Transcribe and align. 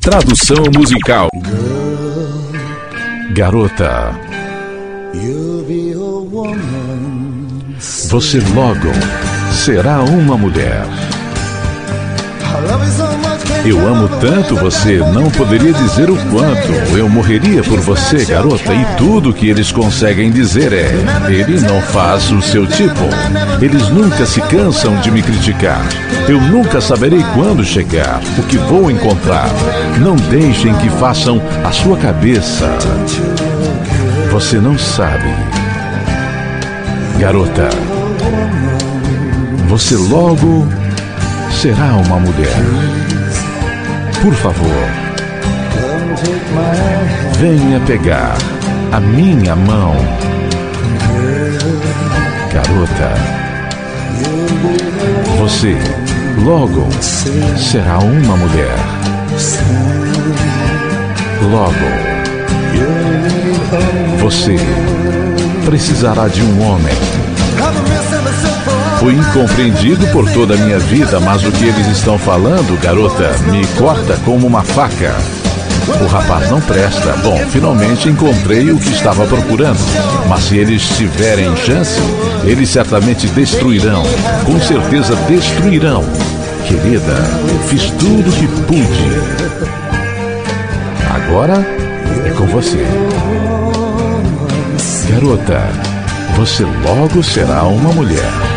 Tradução 0.00 0.56
musical. 0.74 1.28
Garota. 3.32 4.18
Você 8.08 8.40
logo 8.54 8.88
será 9.52 10.00
uma 10.02 10.38
mulher. 10.38 10.86
Eu 13.64 13.86
amo 13.86 14.08
tanto 14.20 14.56
você, 14.56 14.98
não 14.98 15.30
poderia 15.30 15.72
dizer 15.72 16.10
o 16.10 16.16
quanto. 16.30 16.72
Eu 16.96 17.08
morreria 17.08 17.62
por 17.62 17.78
você, 17.80 18.24
garota, 18.24 18.72
e 18.74 18.84
tudo 18.96 19.34
que 19.34 19.48
eles 19.48 19.70
conseguem 19.70 20.30
dizer 20.30 20.72
é: 20.72 20.90
ele 21.28 21.60
não 21.60 21.80
faz 21.82 22.30
o 22.30 22.40
seu 22.40 22.66
tipo. 22.66 23.04
Eles 23.60 23.88
nunca 23.90 24.24
se 24.24 24.40
cansam 24.42 24.96
de 25.00 25.10
me 25.10 25.22
criticar. 25.22 25.82
Eu 26.26 26.40
nunca 26.40 26.80
saberei 26.80 27.22
quando 27.34 27.62
chegar, 27.62 28.20
o 28.38 28.42
que 28.44 28.56
vou 28.56 28.90
encontrar. 28.90 29.50
Não 29.98 30.16
deixem 30.16 30.74
que 30.76 30.88
façam 30.88 31.40
a 31.62 31.70
sua 31.70 31.98
cabeça. 31.98 32.66
Você 34.32 34.56
não 34.58 34.78
sabe. 34.78 35.28
Garota, 37.18 37.68
você 39.68 39.94
logo 39.96 40.66
será 41.50 41.94
uma 41.96 42.18
mulher. 42.18 42.99
Por 44.22 44.34
favor, 44.34 44.86
venha 47.38 47.80
pegar 47.86 48.36
a 48.92 49.00
minha 49.00 49.56
mão. 49.56 49.94
Garota, 52.52 53.14
você 55.38 55.74
logo 56.44 56.86
será 57.56 57.98
uma 57.98 58.36
mulher. 58.36 58.76
Logo, 61.50 61.72
você 64.20 64.56
precisará 65.64 66.28
de 66.28 66.42
um 66.42 66.62
homem. 66.62 67.19
Fui 69.30 69.42
incompreendido 69.42 70.06
por 70.08 70.28
toda 70.32 70.54
a 70.54 70.56
minha 70.56 70.78
vida, 70.78 71.20
mas 71.20 71.44
o 71.44 71.52
que 71.52 71.64
eles 71.64 71.86
estão 71.86 72.18
falando, 72.18 72.80
garota, 72.80 73.30
me 73.50 73.64
corta 73.78 74.16
como 74.24 74.46
uma 74.46 74.62
faca. 74.62 75.14
O 76.00 76.06
rapaz 76.06 76.50
não 76.50 76.60
presta. 76.60 77.12
Bom, 77.22 77.38
finalmente 77.48 78.08
encontrei 78.08 78.70
o 78.70 78.78
que 78.78 78.90
estava 78.90 79.24
procurando. 79.26 79.78
Mas 80.28 80.44
se 80.44 80.56
eles 80.56 80.82
tiverem 80.96 81.54
chance, 81.56 82.00
eles 82.44 82.70
certamente 82.70 83.28
destruirão. 83.28 84.02
Com 84.44 84.60
certeza 84.60 85.14
destruirão. 85.28 86.04
Querida, 86.66 87.16
fiz 87.68 87.90
tudo 87.90 88.30
o 88.30 88.32
que 88.32 88.48
pude. 88.62 89.10
Agora 91.14 91.54
é 92.26 92.30
com 92.30 92.46
você. 92.46 92.84
Garota, 95.08 95.68
você 96.36 96.64
logo 96.64 97.22
será 97.22 97.64
uma 97.64 97.92
mulher. 97.92 98.49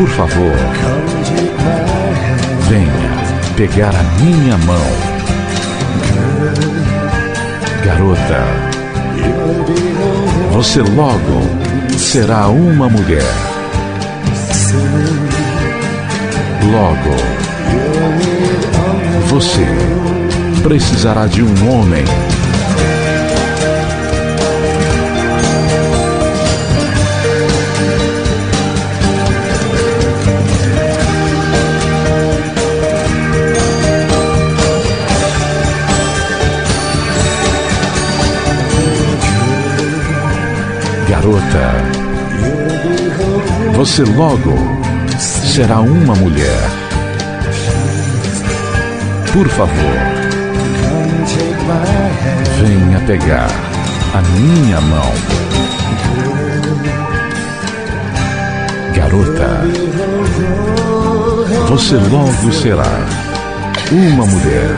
Por 0.00 0.08
favor, 0.08 0.56
venha 2.70 3.54
pegar 3.54 3.94
a 3.94 4.02
minha 4.22 4.56
mão. 4.56 4.86
Garota, 7.84 8.46
você 10.52 10.80
logo 10.80 11.98
será 11.98 12.48
uma 12.48 12.88
mulher. 12.88 13.30
Logo, 16.72 17.16
você 19.28 19.66
precisará 20.62 21.26
de 21.26 21.42
um 21.42 21.70
homem. 21.70 22.04
Garota, 41.20 41.68
você 43.76 44.02
logo 44.04 44.54
será 45.18 45.78
uma 45.82 46.14
mulher. 46.14 46.62
Por 49.30 49.46
favor, 49.48 49.98
venha 52.58 53.00
pegar 53.00 53.50
a 54.14 54.22
minha 54.22 54.80
mão. 54.80 55.12
Garota, 58.94 59.60
você 61.68 61.96
logo 61.96 62.50
será 62.50 63.06
uma 63.92 64.24
mulher. 64.24 64.74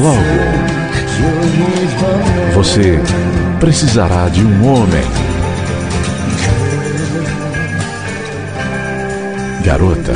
Logo, 0.00 0.38
você 2.54 2.98
precisará 3.58 4.28
de 4.28 4.44
um 4.44 4.66
homem. 4.66 5.02
Garota, 9.64 10.14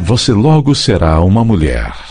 você 0.00 0.32
logo 0.32 0.74
será 0.74 1.20
uma 1.20 1.44
mulher. 1.44 2.09